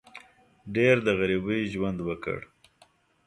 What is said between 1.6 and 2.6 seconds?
ژوند وکړ.